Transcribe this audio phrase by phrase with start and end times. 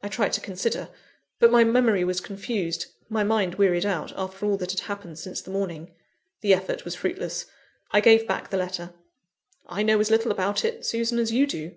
[0.00, 0.90] I tried to consider;
[1.40, 5.40] but my memory was confused, my mind wearied out, after all that had happened since
[5.40, 5.90] the morning.
[6.40, 7.46] The effort was fruitless:
[7.90, 8.94] I gave back the letter.
[9.66, 11.74] "I know as little about it, Susan, as you do."